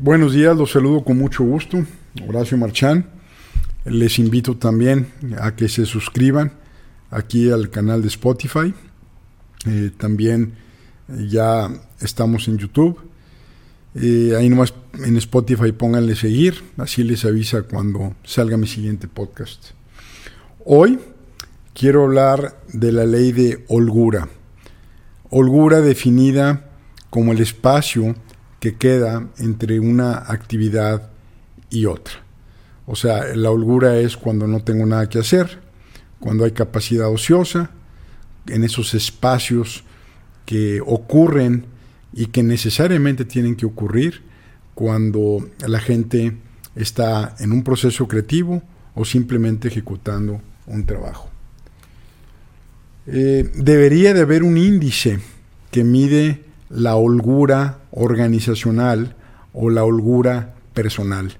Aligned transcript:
Buenos 0.00 0.32
días, 0.32 0.56
los 0.56 0.70
saludo 0.70 1.02
con 1.02 1.18
mucho 1.18 1.42
gusto. 1.42 1.84
Horacio 2.28 2.56
Marchán. 2.56 3.10
Les 3.84 4.20
invito 4.20 4.56
también 4.56 5.08
a 5.40 5.56
que 5.56 5.68
se 5.68 5.86
suscriban 5.86 6.52
aquí 7.10 7.50
al 7.50 7.68
canal 7.68 8.00
de 8.02 8.06
Spotify. 8.06 8.72
Eh, 9.66 9.90
también 9.98 10.54
ya 11.08 11.68
estamos 12.00 12.46
en 12.46 12.58
YouTube. 12.58 12.96
Eh, 13.96 14.34
ahí 14.38 14.48
nomás 14.48 14.72
en 15.04 15.16
Spotify 15.16 15.72
pónganle 15.72 16.14
seguir, 16.14 16.62
así 16.76 17.02
les 17.02 17.24
avisa 17.24 17.62
cuando 17.62 18.14
salga 18.22 18.56
mi 18.56 18.68
siguiente 18.68 19.08
podcast. 19.08 19.70
Hoy 20.64 21.00
quiero 21.74 22.04
hablar 22.04 22.56
de 22.72 22.92
la 22.92 23.04
ley 23.04 23.32
de 23.32 23.64
holgura. 23.66 24.28
Holgura 25.30 25.80
definida 25.80 26.70
como 27.10 27.32
el 27.32 27.40
espacio 27.40 28.14
que 28.60 28.76
queda 28.76 29.28
entre 29.38 29.80
una 29.80 30.12
actividad 30.16 31.10
y 31.70 31.86
otra. 31.86 32.14
O 32.86 32.96
sea, 32.96 33.34
la 33.36 33.50
holgura 33.50 33.98
es 33.98 34.16
cuando 34.16 34.46
no 34.46 34.62
tengo 34.64 34.86
nada 34.86 35.08
que 35.08 35.18
hacer, 35.18 35.60
cuando 36.20 36.44
hay 36.44 36.52
capacidad 36.52 37.10
ociosa, 37.10 37.70
en 38.46 38.64
esos 38.64 38.94
espacios 38.94 39.84
que 40.46 40.80
ocurren 40.80 41.66
y 42.12 42.26
que 42.26 42.42
necesariamente 42.42 43.24
tienen 43.24 43.56
que 43.56 43.66
ocurrir 43.66 44.22
cuando 44.74 45.48
la 45.66 45.80
gente 45.80 46.36
está 46.74 47.36
en 47.40 47.52
un 47.52 47.62
proceso 47.62 48.08
creativo 48.08 48.62
o 48.94 49.04
simplemente 49.04 49.68
ejecutando 49.68 50.40
un 50.66 50.86
trabajo. 50.86 51.28
Eh, 53.06 53.50
debería 53.54 54.14
de 54.14 54.22
haber 54.22 54.42
un 54.42 54.56
índice 54.56 55.18
que 55.70 55.84
mide 55.84 56.44
la 56.70 56.96
holgura 56.96 57.78
organizacional 57.90 59.16
o 59.52 59.70
la 59.70 59.84
holgura 59.84 60.54
personal. 60.74 61.36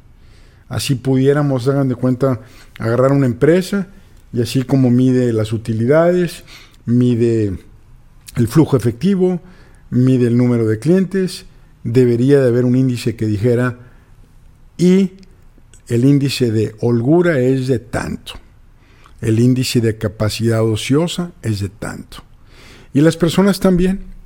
Así 0.69 0.95
pudiéramos, 0.95 1.69
hagan 1.69 1.89
de 1.89 1.95
cuenta, 1.95 2.41
agarrar 2.79 3.13
una 3.13 3.27
empresa 3.27 3.89
y 4.33 4.43
así 4.43 4.63
como 4.63 4.91
mide 4.91 5.33
las 5.33 5.53
utilidades, 5.53 6.45
mide 6.85 7.59
el 8.37 8.49
flujo 8.49 8.77
efectivo, 8.77 9.41
mide 9.91 10.27
el 10.27 10.37
número 10.37 10.67
de 10.67 10.79
clientes, 10.79 11.47
debería 11.85 12.41
de 12.41 12.49
haber 12.49 12.65
un 12.65 12.77
índice 12.77 13.17
que 13.17 13.27
dijera 13.27 13.79
y 14.77 15.13
el 15.89 16.05
índice 16.05 16.53
de 16.53 16.75
holgura 16.81 17.39
es 17.41 17.67
de 17.67 17.79
tanto. 17.79 18.35
El 19.21 19.41
índice 19.41 19.81
de 19.81 19.97
capacidad 19.97 20.63
ociosa 20.63 21.33
es 21.43 21.61
de 21.61 21.69
tanto. 21.69 22.19
Y 22.93 23.01
las 23.01 23.17
personas 23.17 23.59
también. 23.59 24.18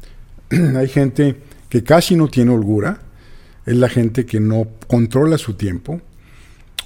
Hay 0.76 0.88
gente 0.88 1.36
que 1.68 1.82
casi 1.82 2.16
no 2.16 2.28
tiene 2.28 2.52
holgura, 2.52 3.00
es 3.64 3.76
la 3.76 3.88
gente 3.88 4.26
que 4.26 4.40
no 4.40 4.68
controla 4.86 5.38
su 5.38 5.54
tiempo, 5.54 6.00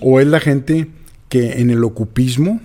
o 0.01 0.21
es 0.21 0.27
la 0.27 0.41
gente 0.41 0.89
que 1.29 1.61
en 1.61 1.71
el 1.71 1.83
ocupismo, 1.83 2.61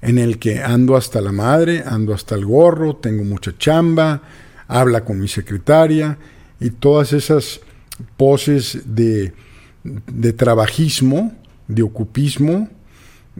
en 0.00 0.18
el 0.18 0.38
que 0.38 0.60
ando 0.60 0.96
hasta 0.96 1.20
la 1.20 1.32
madre, 1.32 1.82
ando 1.84 2.14
hasta 2.14 2.34
el 2.34 2.46
gorro, 2.46 2.96
tengo 2.96 3.24
mucha 3.24 3.56
chamba, 3.58 4.22
habla 4.68 5.04
con 5.04 5.18
mi 5.18 5.28
secretaria 5.28 6.18
y 6.60 6.70
todas 6.70 7.12
esas 7.12 7.60
poses 8.16 8.82
de, 8.86 9.32
trabajismo, 10.36 11.36
de 11.66 11.82
ocupismo, 11.82 12.70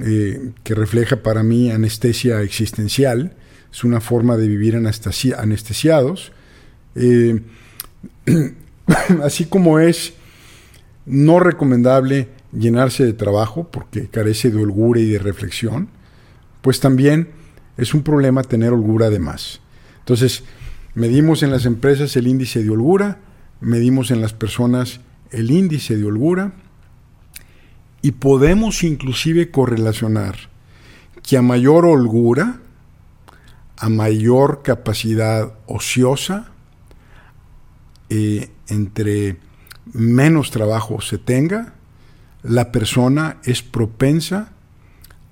eh, 0.00 0.50
que 0.62 0.74
refleja 0.74 1.22
para 1.22 1.42
mí 1.42 1.70
anestesia 1.70 2.42
existencial, 2.42 3.32
es 3.72 3.84
una 3.84 4.00
forma 4.00 4.36
de 4.36 4.48
vivir 4.48 4.76
anestesiados. 4.76 6.32
Eh, 6.98 7.40
así 9.22 9.46
como 9.46 9.78
es 9.78 10.14
no 11.06 11.40
recomendable 11.40 12.28
llenarse 12.52 13.04
de 13.04 13.12
trabajo 13.12 13.68
porque 13.70 14.08
carece 14.08 14.50
de 14.50 14.60
holgura 14.60 15.00
y 15.00 15.06
de 15.06 15.18
reflexión, 15.18 15.88
pues 16.60 16.80
también 16.80 17.28
es 17.76 17.94
un 17.94 18.02
problema 18.02 18.42
tener 18.42 18.72
holgura 18.72 19.10
de 19.10 19.18
más. 19.18 19.60
Entonces, 20.00 20.44
medimos 20.94 21.42
en 21.42 21.50
las 21.50 21.64
empresas 21.64 22.16
el 22.16 22.26
índice 22.26 22.62
de 22.62 22.70
holgura, 22.70 23.20
medimos 23.60 24.10
en 24.10 24.20
las 24.20 24.32
personas 24.32 25.00
el 25.30 25.50
índice 25.50 25.96
de 25.96 26.04
holgura 26.04 26.52
y 28.02 28.12
podemos 28.12 28.82
inclusive 28.82 29.50
correlacionar 29.50 30.36
que 31.22 31.36
a 31.36 31.42
mayor 31.42 31.84
holgura, 31.84 32.60
a 33.76 33.88
mayor 33.88 34.62
capacidad 34.62 35.52
ociosa, 35.66 36.52
eh, 38.10 38.50
entre 38.68 39.38
menos 39.92 40.50
trabajo 40.50 41.00
se 41.00 41.18
tenga, 41.18 41.74
la 42.42 42.70
persona 42.72 43.38
es 43.44 43.62
propensa 43.62 44.52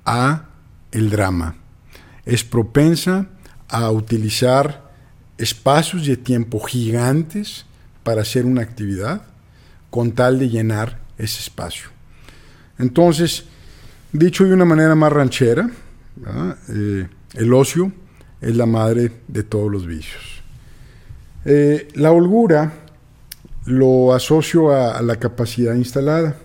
a 0.04 0.46
el 0.92 1.10
drama, 1.10 1.56
es 2.24 2.44
propensa 2.44 3.26
a 3.68 3.90
utilizar 3.90 4.90
espacios 5.38 6.06
de 6.06 6.16
tiempo 6.16 6.60
gigantes 6.60 7.66
para 8.02 8.22
hacer 8.22 8.46
una 8.46 8.62
actividad 8.62 9.22
con 9.90 10.12
tal 10.12 10.38
de 10.38 10.48
llenar 10.48 11.00
ese 11.18 11.40
espacio. 11.40 11.88
Entonces, 12.78 13.44
dicho 14.12 14.44
de 14.44 14.54
una 14.54 14.64
manera 14.64 14.94
más 14.94 15.12
ranchera, 15.12 15.70
eh, 16.68 17.08
el 17.34 17.54
ocio 17.54 17.92
es 18.40 18.56
la 18.56 18.66
madre 18.66 19.12
de 19.28 19.42
todos 19.42 19.70
los 19.70 19.86
vicios. 19.86 20.35
Eh, 21.48 21.86
la 21.94 22.10
holgura 22.10 22.72
lo 23.66 24.12
asocio 24.12 24.72
a, 24.72 25.00
la 25.00 25.14
capacidad 25.16 25.76
instalada. 25.76 26.36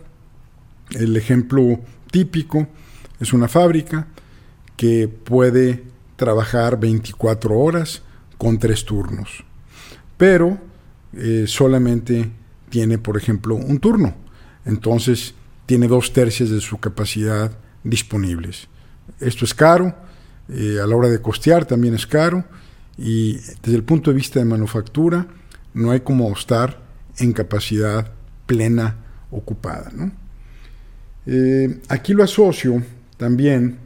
El 0.91 1.17
ejemplo 1.17 1.79
típico 2.11 2.67
es 3.19 3.33
una 3.33 3.47
fábrica 3.47 4.05
que 4.77 5.07
puede 5.07 5.83
trabajar 6.17 6.79
24 6.79 7.57
horas 7.57 8.03
con 8.37 8.59
tres 8.59 8.85
turnos, 8.85 9.43
pero 10.17 10.59
eh, 11.13 11.45
solamente 11.47 12.29
tiene, 12.69 12.99
por 12.99 13.17
ejemplo, 13.17 13.55
un 13.55 13.79
turno. 13.79 14.13
Entonces, 14.65 15.33
tiene 15.65 15.87
dos 15.87 16.13
tercios 16.13 16.51
de 16.51 16.61
su 16.61 16.79
capacidad 16.79 17.51
disponibles. 17.83 18.67
Esto 19.19 19.45
es 19.45 19.55
caro, 19.55 19.95
eh, 20.47 20.77
a 20.79 20.85
la 20.85 20.95
hora 20.95 21.09
de 21.09 21.21
costear 21.21 21.65
también 21.65 21.95
es 21.95 22.05
caro, 22.05 22.43
y 22.97 23.33
desde 23.63 23.75
el 23.75 23.83
punto 23.83 24.11
de 24.11 24.17
vista 24.17 24.39
de 24.39 24.45
manufactura 24.45 25.27
no 25.73 25.91
hay 25.91 26.01
como 26.01 26.31
estar 26.31 26.81
en 27.17 27.33
capacidad 27.33 28.11
plena 28.45 28.97
ocupada. 29.31 29.91
Eh, 31.25 31.81
aquí 31.87 32.13
lo 32.13 32.23
asocio 32.23 32.83
también 33.17 33.77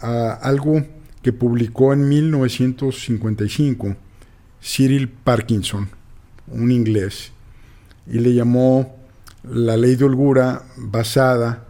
a 0.00 0.32
algo 0.32 0.84
que 1.22 1.32
publicó 1.32 1.92
en 1.92 2.08
1955 2.08 3.96
Cyril 4.60 5.08
Parkinson, 5.08 5.88
un 6.48 6.70
inglés, 6.70 7.32
y 8.06 8.18
le 8.18 8.34
llamó 8.34 8.96
la 9.44 9.76
ley 9.76 9.96
de 9.96 10.04
holgura 10.04 10.64
basada 10.76 11.66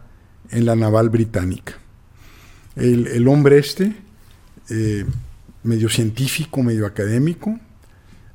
en 0.49 0.65
la 0.65 0.75
naval 0.75 1.09
británica. 1.09 1.73
El, 2.75 3.27
hombre 3.27 3.59
este 3.59 3.95
eh, 4.69 5.05
medio 5.63 5.89
científico, 5.89 6.61
medio 6.61 6.85
académico, 6.85 7.59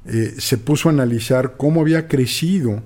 eh, 0.07 0.35
se 0.39 0.59
puso 0.59 0.89
a 0.89 0.93
analizar 0.93 1.57
cómo 1.57 1.83
había 1.83 2.09
crecido 2.09 2.83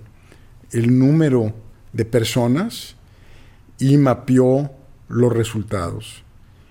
el 0.72 0.98
número 0.98 1.54
de 1.92 2.04
personas 2.04 2.97
y 3.78 3.97
mapeó 3.97 4.72
los 5.08 5.32
resultados. 5.32 6.25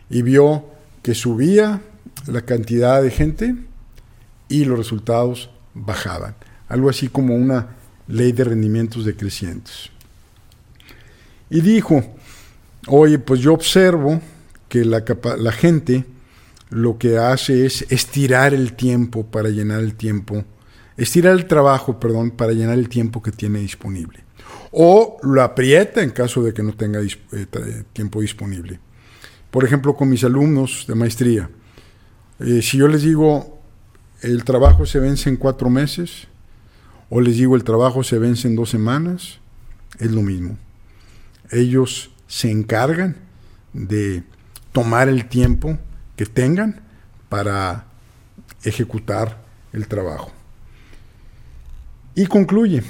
Y 0.09 0.23
vio 0.23 0.65
que 1.03 1.15
subía 1.15 1.81
la 2.27 2.41
cantidad 2.41 3.01
de 3.01 3.11
gente 3.11 3.55
y 4.49 4.65
los 4.65 4.77
resultados 4.77 5.49
bajaban. 5.73 6.35
Algo 6.67 6.89
así 6.89 7.07
como 7.07 7.35
una 7.35 7.69
ley 8.07 8.31
de 8.31 8.43
rendimientos 8.43 9.05
decrecientes. 9.05 9.89
Y 11.50 11.62
dijo, 11.62 12.03
oye, 12.88 13.19
pues 13.19 13.41
yo 13.41 13.53
observo 13.53 14.21
que 14.67 14.85
la, 14.85 15.03
la 15.38 15.51
gente 15.51 16.06
lo 16.71 16.97
que 16.97 17.18
hace 17.18 17.65
es 17.65 17.85
estirar 17.89 18.53
el 18.53 18.73
tiempo 18.73 19.25
para 19.25 19.50
llenar 19.50 19.81
el 19.81 19.95
tiempo, 19.95 20.45
estirar 20.97 21.33
el 21.33 21.45
trabajo, 21.45 22.00
perdón, 22.00 22.31
para 22.31 22.53
llenar 22.53 22.79
el 22.79 22.88
tiempo 22.88 23.21
que 23.21 23.31
tiene 23.31 23.59
disponible. 23.59 24.23
O 24.71 25.18
lo 25.21 25.44
aprieta 25.44 26.01
en 26.01 26.12
caso 26.12 26.41
de 26.41 26.53
que 26.53 26.63
no 26.63 26.73
tenga 26.73 27.01
eh, 27.01 27.83
tiempo 27.91 28.21
disponible. 28.21 28.79
Por 29.51 29.65
ejemplo, 29.65 29.95
con 29.95 30.09
mis 30.09 30.23
alumnos 30.23 30.85
de 30.88 30.95
maestría, 30.95 31.50
eh, 32.39 32.62
si 32.62 32.77
yo 32.77 32.88
les 32.88 33.03
digo 33.03 33.59
el 34.21 34.45
trabajo 34.45 34.85
se 34.85 35.00
vence 35.00 35.29
en 35.29 35.35
cuatro 35.35 35.69
meses, 35.69 36.27
o 37.09 37.19
les 37.19 37.35
digo 37.35 37.57
el 37.57 37.65
trabajo 37.65 38.01
se 38.03 38.17
vence 38.17 38.47
en 38.47 38.56
dos 38.56 38.69
semanas, 38.69 39.39
es 40.00 40.12
lo 40.12 40.21
mismo. 40.21 40.57
Ellos 41.50 42.12
se 42.27 42.50
encargan 42.50 43.17
de 43.74 44.24
tomar 44.71 45.09
el 45.09 45.27
tiempo 45.27 45.77
tengan 46.25 46.81
para 47.29 47.85
ejecutar 48.63 49.41
el 49.73 49.88
trabajo. 49.88 50.31
Y 52.15 52.25
concluye, 52.25 52.83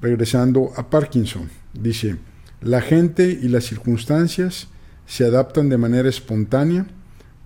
regresando 0.00 0.72
a 0.76 0.90
Parkinson, 0.90 1.48
dice, 1.72 2.16
la 2.60 2.80
gente 2.80 3.30
y 3.30 3.48
las 3.48 3.64
circunstancias 3.64 4.68
se 5.06 5.24
adaptan 5.24 5.68
de 5.68 5.78
manera 5.78 6.08
espontánea 6.08 6.86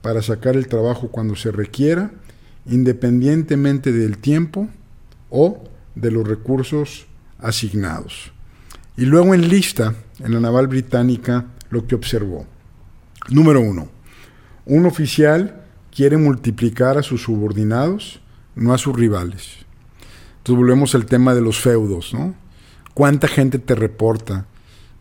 para 0.00 0.20
sacar 0.20 0.56
el 0.56 0.67
trabajo 0.67 1.08
cuando 1.08 1.37
se 1.37 1.52
requiera, 1.52 2.11
independientemente 2.67 3.93
del 3.93 4.19
tiempo 4.19 4.69
o 5.31 5.64
de 5.94 6.11
los 6.11 6.26
recursos 6.26 7.06
asignados. 7.38 8.32
Y 8.96 9.05
luego 9.05 9.35
en 9.35 9.49
lista, 9.49 9.94
en 10.19 10.35
la 10.35 10.40
naval 10.40 10.67
británica, 10.67 11.46
lo 11.70 11.87
que 11.87 11.94
observó. 11.94 12.46
Número 13.31 13.61
uno, 13.61 13.88
un 14.64 14.87
oficial 14.87 15.62
quiere 15.94 16.17
multiplicar 16.17 16.99
a 16.99 17.03
sus 17.03 17.23
subordinados, 17.23 18.20
no 18.55 18.73
a 18.73 18.79
sus 18.79 18.97
rivales. 18.97 19.59
Entonces 20.38 20.59
volvemos 20.59 20.94
al 20.94 21.06
tema 21.06 21.35
de 21.35 21.41
los 21.41 21.61
feudos, 21.61 22.12
¿no? 22.14 22.35
¿Cuánta 22.94 23.29
gente 23.29 23.59
te 23.59 23.75
reporta? 23.75 24.47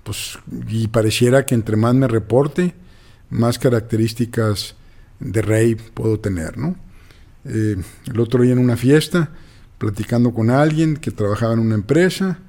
Pues, 0.03 0.37
y 0.67 0.87
pareciera 0.87 1.45
que 1.45 1.55
entre 1.55 1.75
más 1.75 1.93
me 1.95 2.07
reporte, 2.07 2.75
más 3.29 3.59
características 3.59 4.75
de 5.19 5.41
rey 5.41 5.75
puedo 5.75 6.19
tener, 6.19 6.57
¿no? 6.57 6.75
Eh, 7.45 7.75
el 8.05 8.19
otro 8.19 8.43
día 8.43 8.53
en 8.53 8.59
una 8.59 8.77
fiesta, 8.77 9.31
platicando 9.77 10.33
con 10.33 10.49
alguien 10.49 10.95
que 10.95 11.11
trabajaba 11.11 11.53
en 11.53 11.59
una 11.59 11.75
empresa, 11.75 12.39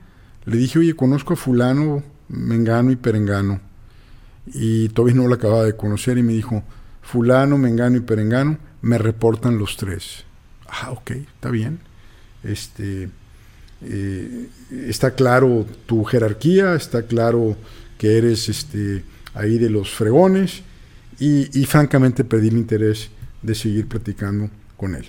le 0.44 0.56
dije, 0.56 0.79
oye, 0.79 0.94
conozco 0.94 1.35
a 1.35 1.37
fulano, 1.37 2.03
mengano 2.29 2.91
y 2.91 2.97
perengano. 2.97 3.61
Y 4.47 4.88
todavía 4.91 5.17
no 5.17 5.29
lo 5.29 5.35
acababa 5.35 5.64
de 5.64 5.76
conocer 5.76 6.19
y 6.19 6.23
me 6.23 6.32
dijo, 6.32 6.62
fulano, 7.02 7.58
mengano 7.58 7.96
y 7.96 8.00
perengano, 8.00 8.58
me 8.81 8.99
reportan 8.99 9.58
los 9.58 9.76
tres. 9.76 10.25
Ah, 10.69 10.90
ok, 10.93 11.10
está 11.10 11.50
bien. 11.50 11.81
Este, 12.43 13.10
eh, 13.82 14.49
está 14.70 15.12
claro 15.12 15.66
tu 15.87 16.04
jerarquía, 16.04 16.75
está 16.75 17.02
claro 17.02 17.56
que 17.99 18.16
eres 18.16 18.49
este, 18.49 19.04
ahí 19.34 19.58
de 19.58 19.70
los 19.70 19.90
fregones 19.90 20.62
y, 21.19 21.64
francamente 21.66 22.25
perdí 22.25 22.49
el 22.49 22.56
interés 22.56 23.10
de 23.43 23.54
seguir 23.54 23.87
platicando 23.87 24.50
con 24.76 24.94
él. 24.94 25.06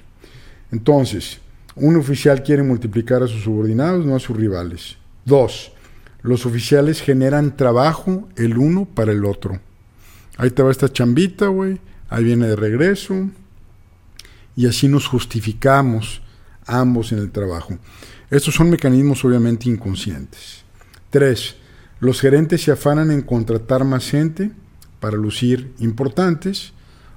Entonces, 0.71 1.39
un 1.75 1.95
oficial 1.95 2.43
quiere 2.43 2.61
multiplicar 2.61 3.23
a 3.23 3.27
sus 3.27 3.43
subordinados, 3.43 4.05
no 4.05 4.15
a 4.15 4.19
sus 4.19 4.37
rivales. 4.37 4.97
Dos, 5.25 5.71
los 6.21 6.45
oficiales 6.45 7.01
generan 7.01 7.57
trabajo 7.57 8.29
el 8.35 8.57
uno 8.57 8.85
para 8.85 9.11
el 9.11 9.25
otro. 9.25 9.59
Ahí 10.37 10.49
te 10.49 10.63
va 10.63 10.71
esta 10.71 10.91
chambita, 10.91 11.47
güey, 11.47 11.79
ahí 12.09 12.23
viene 12.23 12.47
de 12.47 12.55
regreso. 12.55 13.29
Y 14.55 14.67
así 14.67 14.87
nos 14.87 15.07
justificamos 15.07 16.21
ambos 16.65 17.11
en 17.11 17.19
el 17.19 17.31
trabajo. 17.31 17.77
Estos 18.29 18.55
son 18.55 18.69
mecanismos 18.69 19.23
obviamente 19.25 19.69
inconscientes. 19.69 20.63
Tres, 21.09 21.55
los 21.99 22.19
gerentes 22.19 22.61
se 22.61 22.71
afanan 22.71 23.11
en 23.11 23.21
contratar 23.21 23.83
más 23.83 24.09
gente 24.09 24.51
para 24.99 25.17
lucir 25.17 25.73
importantes. 25.79 26.73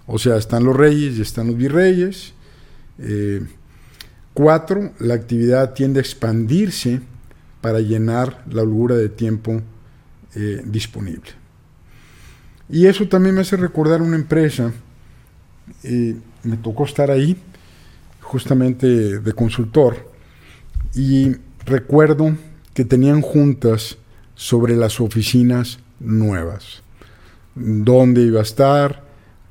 O 0.06 0.18
sea, 0.18 0.36
están 0.36 0.64
los 0.64 0.76
reyes 0.76 1.18
y 1.18 1.22
están 1.22 1.48
los 1.48 1.56
virreyes. 1.56 2.32
Eh, 2.98 3.46
cuatro, 4.34 4.92
la 4.98 5.14
actividad 5.14 5.74
tiende 5.74 6.00
a 6.00 6.02
expandirse 6.02 7.00
para 7.60 7.80
llenar 7.80 8.44
la 8.50 8.62
holgura 8.62 8.96
de 8.96 9.08
tiempo 9.08 9.62
eh, 10.34 10.62
disponible. 10.64 11.45
Y 12.68 12.86
eso 12.86 13.06
también 13.06 13.34
me 13.34 13.42
hace 13.42 13.56
recordar 13.56 14.02
una 14.02 14.16
empresa, 14.16 14.72
eh, 15.84 16.16
me 16.42 16.56
tocó 16.56 16.84
estar 16.84 17.10
ahí, 17.10 17.36
justamente 18.20 19.20
de 19.20 19.32
consultor, 19.32 20.10
y 20.94 21.36
recuerdo 21.64 22.36
que 22.74 22.84
tenían 22.84 23.20
juntas 23.22 23.98
sobre 24.34 24.74
las 24.74 25.00
oficinas 25.00 25.78
nuevas, 26.00 26.82
dónde 27.54 28.22
iba 28.22 28.40
a 28.40 28.42
estar, 28.42 29.04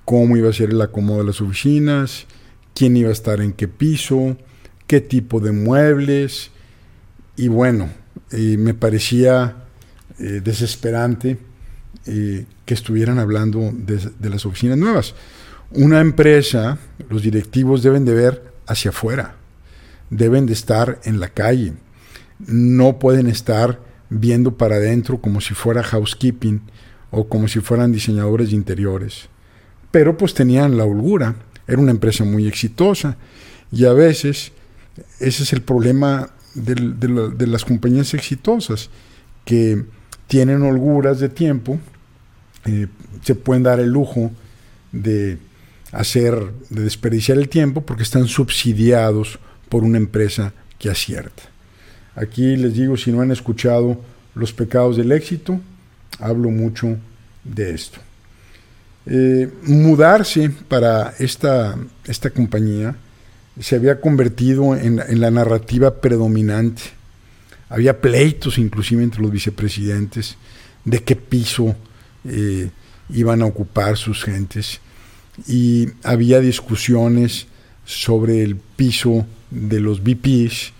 cómo 0.03 0.35
iba 0.35 0.49
a 0.49 0.53
ser 0.53 0.71
el 0.71 0.81
acomodo 0.81 1.19
de 1.19 1.25
las 1.25 1.41
oficinas, 1.41 2.25
quién 2.73 2.97
iba 2.97 3.09
a 3.09 3.13
estar 3.13 3.39
en 3.39 3.53
qué 3.53 3.69
piso, 3.69 4.37
qué 4.87 4.99
tipo 4.99 5.39
de 5.39 5.53
muebles, 5.53 6.51
y 7.37 7.47
bueno, 7.47 7.89
me 8.31 8.73
parecía 8.73 9.55
eh, 10.19 10.41
desesperante 10.43 11.37
eh, 12.07 12.45
que 12.65 12.73
estuvieran 12.73 13.19
hablando 13.19 13.71
de, 13.73 14.29
las 14.29 14.45
oficinas 14.45 14.77
nuevas. 14.77 15.15
Una 15.71 15.99
empresa, 16.01 16.77
los 17.09 17.23
directivos 17.23 17.83
deben 17.83 18.05
de 18.05 18.13
ver 18.13 18.43
hacia 18.67 18.89
afuera, 18.89 19.35
deben 20.09 20.45
de 20.45 20.53
estar 20.53 20.99
en 21.03 21.19
la 21.19 21.29
calle, 21.29 21.73
no 22.39 22.99
pueden 22.99 23.27
estar 23.27 23.79
viendo 24.09 24.57
para 24.57 24.75
adentro 24.75 25.19
como 25.19 25.41
si 25.41 25.53
fuera 25.53 25.83
housekeeping 25.83 26.61
o 27.11 27.27
como 27.27 27.47
si 27.47 27.59
fueran 27.59 27.91
diseñadores 27.91 28.49
de 28.49 28.55
interiores. 28.55 29.29
Pero 29.91 30.17
pues 30.17 30.33
tenían 30.33 30.77
la 30.77 30.85
holgura, 30.85 31.35
era 31.67 31.79
una 31.79 31.91
empresa 31.91 32.23
muy 32.23 32.47
exitosa 32.47 33.17
y 33.71 33.85
a 33.85 33.93
veces 33.93 34.51
ese 35.19 35.43
es 35.43 35.53
el 35.53 35.61
problema 35.61 36.29
de, 36.53 37.47
las 37.47 37.65
compañías 37.65 38.13
exitosas 38.13 38.89
que 39.43 39.85
tienen 40.27 40.63
holguras 40.63 41.19
de 41.19 41.29
tiempo, 41.29 41.79
eh, 42.65 42.87
se 43.23 43.35
pueden 43.35 43.63
dar 43.63 43.79
el 43.79 43.89
lujo 43.89 44.31
de 44.91 45.37
hacer, 45.91 46.35
de 46.69 46.83
desperdiciar 46.83 47.37
el 47.37 47.49
tiempo 47.49 47.81
porque 47.81 48.03
están 48.03 48.27
subsidiados 48.27 49.39
por 49.69 49.83
una 49.83 49.97
empresa 49.97 50.53
que 50.77 50.89
acierta. 50.89 51.43
Aquí 52.15 52.55
les 52.55 52.73
digo, 52.73 52.97
si 52.97 53.11
no 53.11 53.21
han 53.21 53.31
escuchado 53.31 53.99
Los 54.35 54.51
pecados 54.51 54.97
del 54.97 55.13
éxito, 55.13 55.61
hablo 56.19 56.49
mucho 56.49 56.97
de 57.45 57.73
esto. 57.73 57.99
Eh, 59.05 59.49
mudarse 59.63 60.49
para 60.67 61.13
esta, 61.19 61.77
esta 62.05 62.29
compañía 62.31 62.95
se 63.59 63.75
había 63.75 64.01
convertido 64.01 64.75
en, 64.75 65.21
la 65.21 65.31
narrativa 65.31 66.01
predominante. 66.01 66.81
Había 67.69 68.01
pleitos 68.01 68.57
inclusive 68.57 69.03
entre 69.03 69.21
los 69.21 69.31
vicepresidentes 69.31 70.35
de 70.83 71.01
qué 71.01 71.15
piso 71.15 71.75
eh, 72.25 72.69
iban 73.09 73.41
a 73.41 73.45
ocupar 73.45 73.97
sus 73.97 74.23
gentes. 74.23 74.79
Y 75.47 75.89
había 76.03 76.39
discusiones 76.39 77.47
sobre 77.85 78.43
el 78.43 78.55
piso 78.55 79.25
de 79.51 79.79
los 79.79 80.01
VPs 80.01 80.73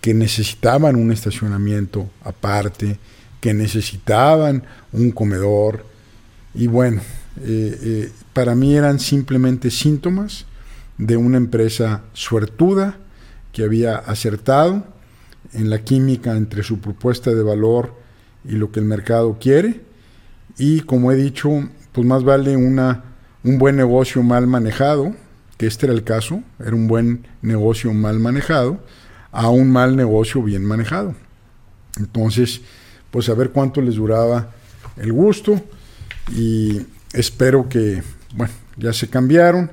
que 0.00 0.14
necesitaban 0.14 0.96
un 0.96 1.10
estacionamiento 1.10 2.10
aparte, 2.22 2.98
que 3.40 3.54
necesitaban 3.54 4.64
un 4.92 5.10
comedor. 5.10 5.86
Y 6.54 6.66
bueno, 6.66 7.00
eh, 7.40 7.78
eh, 7.82 8.12
para 8.32 8.54
mí 8.54 8.76
eran 8.76 9.00
simplemente 9.00 9.70
síntomas 9.70 10.44
de 10.98 11.16
una 11.16 11.38
empresa 11.38 12.02
suertuda 12.12 12.98
que 13.52 13.64
había 13.64 13.96
acertado 13.96 14.86
en 15.52 15.70
la 15.70 15.82
química 15.82 16.36
entre 16.36 16.62
su 16.62 16.80
propuesta 16.80 17.32
de 17.32 17.42
valor 17.42 17.94
y 18.44 18.52
lo 18.52 18.70
que 18.70 18.80
el 18.80 18.86
mercado 18.86 19.38
quiere. 19.40 19.80
Y 20.58 20.80
como 20.80 21.10
he 21.12 21.16
dicho, 21.16 21.68
pues 21.92 22.06
más 22.06 22.24
vale 22.24 22.56
una, 22.56 23.04
un 23.42 23.58
buen 23.58 23.76
negocio 23.76 24.22
mal 24.22 24.46
manejado, 24.46 25.14
que 25.56 25.66
este 25.66 25.86
era 25.86 25.94
el 25.94 26.04
caso, 26.04 26.42
era 26.58 26.74
un 26.74 26.86
buen 26.86 27.26
negocio 27.42 27.92
mal 27.92 28.18
manejado, 28.18 28.80
a 29.32 29.48
un 29.48 29.70
mal 29.70 29.96
negocio 29.96 30.42
bien 30.42 30.64
manejado. 30.64 31.14
Entonces, 31.98 32.60
pues 33.10 33.28
a 33.28 33.34
ver 33.34 33.50
cuánto 33.50 33.80
les 33.80 33.96
duraba 33.96 34.50
el 34.96 35.12
gusto 35.12 35.60
y 36.32 36.82
espero 37.12 37.68
que, 37.68 38.02
bueno, 38.34 38.52
ya 38.76 38.92
se 38.92 39.08
cambiaron 39.08 39.70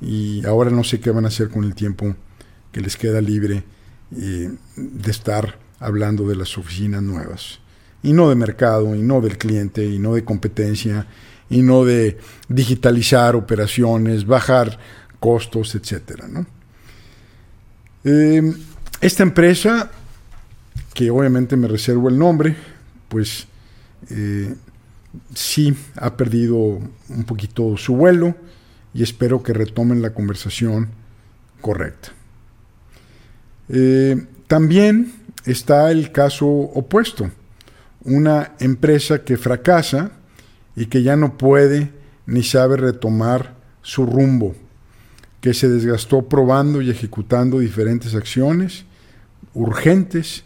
y 0.00 0.44
ahora 0.46 0.70
no 0.70 0.84
sé 0.84 1.00
qué 1.00 1.10
van 1.10 1.24
a 1.24 1.28
hacer 1.28 1.48
con 1.48 1.64
el 1.64 1.74
tiempo 1.74 2.14
que 2.72 2.80
les 2.80 2.96
queda 2.96 3.20
libre 3.20 3.64
eh, 4.16 4.50
de 4.76 5.10
estar 5.10 5.58
hablando 5.78 6.26
de 6.28 6.36
las 6.36 6.58
oficinas 6.58 7.02
nuevas. 7.02 7.60
Y 8.04 8.12
no 8.12 8.28
de 8.28 8.36
mercado, 8.36 8.94
y 8.94 9.02
no 9.02 9.20
del 9.20 9.36
cliente, 9.36 9.84
y 9.84 9.98
no 9.98 10.14
de 10.14 10.24
competencia, 10.24 11.08
y 11.50 11.62
no 11.62 11.84
de 11.84 12.18
digitalizar 12.48 13.34
operaciones, 13.34 14.24
bajar 14.24 14.78
costos, 15.18 15.74
etc. 15.74 16.22
Eh, 18.04 18.52
esta 19.00 19.22
empresa, 19.24 19.90
que 20.92 21.10
obviamente 21.10 21.56
me 21.56 21.66
reservo 21.66 22.08
el 22.08 22.18
nombre, 22.18 22.56
pues 23.08 23.46
eh, 24.10 24.54
sí 25.34 25.74
ha 25.96 26.16
perdido 26.16 26.58
un 27.08 27.24
poquito 27.24 27.76
su 27.76 27.96
vuelo 27.96 28.36
y 28.92 29.02
espero 29.02 29.42
que 29.42 29.52
retomen 29.52 30.02
la 30.02 30.14
conversación 30.14 30.88
correcta. 31.60 32.10
Eh, 33.68 34.26
también 34.46 35.12
está 35.44 35.90
el 35.90 36.12
caso 36.12 36.46
opuesto, 36.46 37.30
una 38.04 38.52
empresa 38.60 39.24
que 39.24 39.36
fracasa 39.36 40.12
y 40.76 40.86
que 40.86 41.02
ya 41.02 41.16
no 41.16 41.36
puede 41.38 41.92
ni 42.26 42.42
sabe 42.42 42.76
retomar 42.76 43.54
su 43.82 44.06
rumbo, 44.06 44.54
que 45.40 45.54
se 45.54 45.68
desgastó 45.68 46.28
probando 46.28 46.80
y 46.80 46.90
ejecutando 46.90 47.58
diferentes 47.58 48.14
acciones 48.14 48.84
urgentes, 49.52 50.44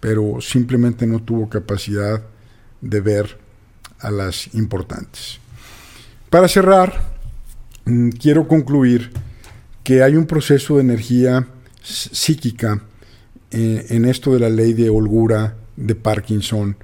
pero 0.00 0.40
simplemente 0.40 1.06
no 1.06 1.20
tuvo 1.22 1.48
capacidad 1.48 2.22
de 2.80 3.00
ver 3.00 3.38
a 3.98 4.10
las 4.10 4.54
importantes. 4.54 5.38
Para 6.30 6.48
cerrar, 6.48 7.02
mm, 7.84 8.10
quiero 8.10 8.46
concluir 8.48 9.12
que 9.82 10.02
hay 10.02 10.16
un 10.16 10.26
proceso 10.26 10.76
de 10.76 10.82
energía 10.82 11.46
psíquica 11.82 12.82
eh, 13.52 13.86
en 13.90 14.04
esto 14.06 14.32
de 14.32 14.40
la 14.40 14.50
ley 14.50 14.72
de 14.72 14.90
holgura 14.90 15.56
de 15.76 15.94
Parkinson, 15.94 16.76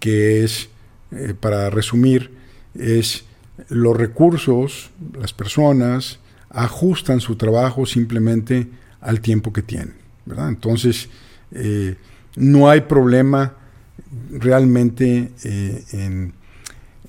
que 0.00 0.44
es, 0.44 0.68
eh, 1.12 1.34
para 1.38 1.70
resumir, 1.70 2.30
es 2.74 3.24
los 3.68 3.96
recursos, 3.96 4.90
las 5.18 5.32
personas 5.32 6.20
ajustan 6.50 7.20
su 7.20 7.36
trabajo 7.36 7.86
simplemente 7.86 8.68
al 9.00 9.20
tiempo 9.20 9.52
que 9.52 9.62
tienen. 9.62 9.94
Entonces, 10.36 11.08
eh, 11.52 11.96
no 12.36 12.68
hay 12.68 12.82
problema 12.82 13.54
realmente 14.30 15.32
en, 15.42 16.32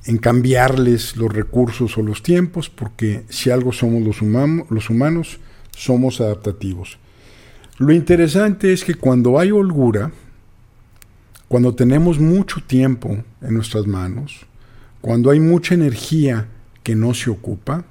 en, 0.05 0.17
cambiarles 0.17 1.17
los 1.17 1.31
recursos 1.31 1.97
o 1.97 2.01
los 2.01 2.23
tiempos, 2.23 2.69
porque 2.69 3.25
si 3.29 3.51
algo 3.51 3.71
somos 3.71 4.01
los, 4.01 4.21
los 4.69 4.89
humanos, 4.89 5.39
somos 5.75 6.19
adaptativos. 6.21 6.97
Lo 7.77 7.93
interesante 7.93 8.73
es 8.73 8.83
que 8.83 8.95
cuando 8.95 9.39
hay 9.39 9.51
holgura, 9.51 10.11
cuando 11.49 11.73
tenemos 11.73 12.19
mucho 12.19 12.61
tiempo 12.61 13.23
en 13.41 13.53
nuestras 13.55 13.87
manos, 13.87 14.45
cuando 15.01 15.31
hay 15.31 15.39
mucha 15.39 15.73
energía 15.73 16.47
que 16.83 16.95
no 16.95 17.15
se 17.15 17.31
ocupa, 17.31 17.85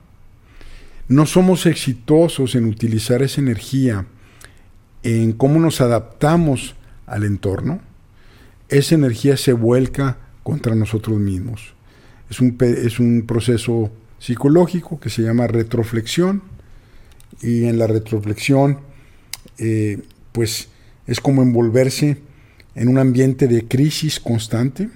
no 1.09 1.27
somos 1.27 1.67
exitosos 1.67 2.55
en 2.55 2.67
utilizar 2.67 3.21
esa 3.21 3.41
energía 3.41 4.07
en 5.03 5.33
cómo 5.33 5.59
nos 5.59 5.81
adaptamos 5.81 6.77
al 7.07 7.25
entorno, 7.25 7.81
esa 8.69 8.95
energía 8.95 9.37
se 9.37 9.55
vuelca 9.55 10.19
contra 10.45 10.77
nosotros 10.77 11.19
mismos. 11.19 11.75
Es 12.31 12.41
un, 12.41 12.57
es 12.61 13.01
un 13.01 13.25
proceso 13.27 13.91
psicológico 14.21 15.01
que 15.01 15.11
se 15.11 15.23
llama 15.23 15.49
retroflexión 15.49 16.43
y 17.43 17.65
en 17.65 17.79
la 17.79 17.89
retroflexión 17.89 18.79
eh, 19.59 20.01
pues 20.31 20.69
es 21.09 21.21
como 21.21 21.43
envolverse 21.43 22.28
en 22.79 22.87
un 22.87 22.99
ambiente 22.99 23.49
de 23.49 23.67
crisis 23.67 24.21
constante, 24.21 24.89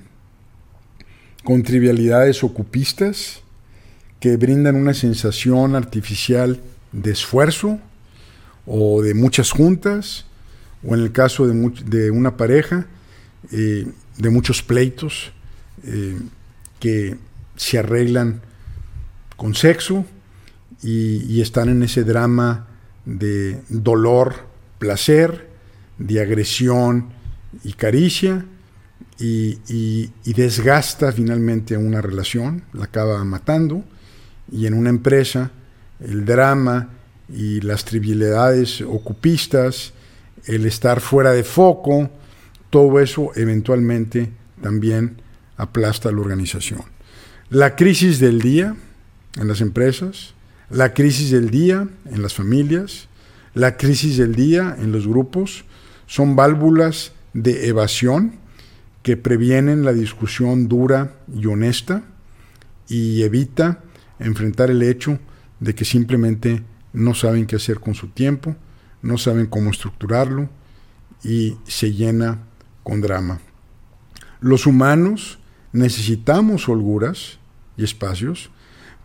con 1.42 1.64
trivialidades 1.64 2.44
ocupistas 2.44 3.40
que 4.20 4.36
brindan 4.36 4.76
una 4.76 4.94
sensación 4.94 5.74
artificial 5.74 6.60
de 6.92 7.10
esfuerzo 7.10 7.80
o 8.66 9.02
de 9.02 9.14
muchas 9.14 9.50
juntas, 9.50 10.26
o 10.84 10.94
en 10.94 11.00
el 11.00 11.10
caso 11.10 11.48
de, 11.48 12.10
una 12.12 12.36
pareja, 12.36 12.86
eh, 13.50 13.88
de 14.16 14.30
muchos 14.30 14.62
pleitos 14.62 15.32
eh, 15.82 16.20
que 16.78 17.16
se 17.56 17.78
arreglan 17.80 18.42
con 19.36 19.56
sexo 19.56 20.04
y 20.84 21.40
están 21.40 21.68
en 21.68 21.82
ese 21.82 22.02
drama 22.04 22.68
de 23.04 23.60
dolor 23.68 24.46
placer, 24.78 25.48
de 25.98 26.20
agresión 26.20 27.21
y 27.64 27.72
caricia, 27.74 28.44
y, 29.18 30.10
desgasta 30.24 31.12
finalmente 31.12 31.76
una 31.76 32.00
relación, 32.00 32.64
la 32.72 32.84
acaba 32.84 33.22
matando, 33.24 33.84
y 34.50 34.66
en 34.66 34.74
una 34.74 34.90
empresa 34.90 35.50
el 36.00 36.24
drama 36.24 36.90
y 37.28 37.60
las 37.60 37.84
trivialidades 37.84 38.80
ocupistas, 38.82 39.92
el 40.46 40.66
estar 40.66 41.00
fuera 41.00 41.32
de 41.32 41.44
foco, 41.44 42.10
todo 42.70 42.98
eso 43.00 43.30
eventualmente 43.36 44.30
también 44.60 45.22
aplasta 45.56 46.10
la 46.10 46.20
organización. 46.20 46.82
La 47.50 47.76
crisis 47.76 48.18
del 48.18 48.40
día 48.40 48.74
en 49.36 49.48
las 49.48 49.60
empresas, 49.60 50.34
la 50.70 50.94
crisis 50.94 51.30
del 51.30 51.50
día 51.50 51.86
en 52.06 52.22
las 52.22 52.34
familias, 52.34 53.08
la 53.54 53.76
crisis 53.76 54.16
del 54.16 54.34
día 54.34 54.76
en 54.78 54.90
los 54.90 55.06
grupos 55.06 55.64
son 56.06 56.34
válvulas 56.34 57.12
de 57.34 57.68
evasión 57.68 58.34
que 59.02 59.16
previenen 59.16 59.84
la 59.84 59.92
discusión 59.92 60.68
dura 60.68 61.16
y 61.34 61.46
honesta 61.46 62.04
y 62.88 63.22
evita 63.22 63.82
enfrentar 64.18 64.70
el 64.70 64.82
hecho 64.82 65.18
de 65.60 65.74
que 65.74 65.84
simplemente 65.84 66.62
no 66.92 67.14
saben 67.14 67.46
qué 67.46 67.56
hacer 67.56 67.80
con 67.80 67.94
su 67.94 68.08
tiempo, 68.08 68.54
no 69.00 69.18
saben 69.18 69.46
cómo 69.46 69.70
estructurarlo 69.70 70.48
y 71.24 71.56
se 71.66 71.92
llena 71.92 72.40
con 72.82 73.00
drama. 73.00 73.40
Los 74.40 74.66
humanos 74.66 75.38
necesitamos 75.72 76.68
holguras 76.68 77.38
y 77.76 77.84
espacios, 77.84 78.50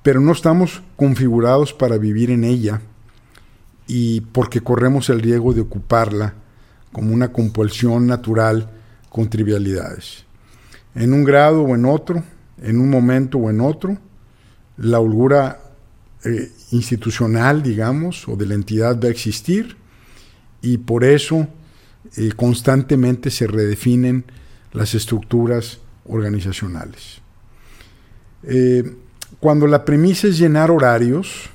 pero 0.03 0.19
no 0.19 0.31
estamos 0.31 0.81
configurados 0.96 1.74
para 1.74 1.98
vivir 1.98 2.29
en 2.31 2.43
ella 2.43 2.81
y 3.88 4.22
porque 4.22 4.62
corremos 4.62 5.10
el 5.10 5.22
riesgo 5.22 5.53
de 5.53 5.62
ocuparla 5.62 6.34
como 6.98 7.13
una 7.13 7.32
compulsión 7.32 8.08
natural 8.08 8.72
con 9.08 9.30
trivialidades. 9.30 10.25
En 10.96 11.13
un 11.13 11.24
grado 11.24 11.62
o 11.62 11.75
en 11.75 11.86
otro, 11.86 12.24
en 12.60 12.80
un 12.80 12.89
momento 12.89 13.38
o 13.38 13.51
en 13.51 13.62
otro, 13.62 14.00
la 14.77 15.00
holgura 15.00 15.60
eh, 16.25 16.51
institucional, 16.72 17.62
digamos, 17.62 18.27
o 18.27 18.36
de 18.36 18.48
la 18.48 18.56
entidad 18.56 19.00
va 19.00 19.10
a 19.10 19.12
existir 19.12 19.77
y 20.63 20.80
por 20.80 21.04
eso 21.04 21.48
eh, 22.16 22.32
constantemente 22.36 23.30
se 23.30 23.46
redefinen 23.46 24.25
las 24.74 24.96
estructuras 24.96 25.77
organizacionales. 26.08 27.22
Eh, 28.42 28.92
cuando 29.39 29.68
la 29.68 29.86
premisa 29.86 30.30
es 30.30 30.39
llenar 30.39 30.72
horarios, 30.72 31.51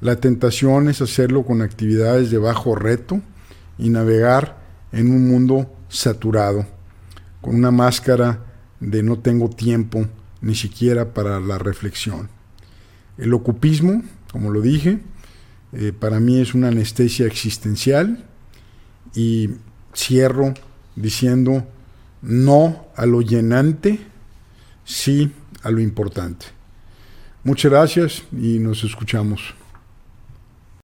la 0.00 0.16
tentación 0.16 0.88
es 0.88 1.00
hacerlo 1.00 1.44
con 1.44 1.62
actividades 1.62 2.32
de 2.32 2.38
bajo 2.38 2.74
reto 2.74 3.20
y 3.78 3.90
navegar 3.90 4.63
en 4.94 5.10
un 5.10 5.28
mundo 5.28 5.70
saturado, 5.88 6.66
con 7.40 7.56
una 7.56 7.72
máscara 7.72 8.44
de 8.78 9.02
no 9.02 9.18
tengo 9.18 9.50
tiempo 9.50 10.06
ni 10.40 10.54
siquiera 10.54 11.12
para 11.12 11.40
la 11.40 11.58
reflexión. 11.58 12.28
El 13.18 13.34
ocupismo, 13.34 14.02
como 14.30 14.50
lo 14.50 14.60
dije, 14.60 15.00
eh, 15.72 15.92
para 15.92 16.20
mí 16.20 16.40
es 16.40 16.54
una 16.54 16.68
anestesia 16.68 17.26
existencial 17.26 18.24
y 19.14 19.50
cierro 19.94 20.54
diciendo 20.94 21.66
no 22.22 22.86
a 22.94 23.04
lo 23.04 23.20
llenante, 23.20 23.98
sí 24.84 25.32
a 25.62 25.70
lo 25.70 25.80
importante. 25.80 26.46
Muchas 27.42 27.72
gracias 27.72 28.22
y 28.32 28.58
nos 28.60 28.84
escuchamos. 28.84 29.54